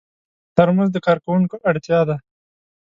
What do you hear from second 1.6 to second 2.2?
اړتیا ده.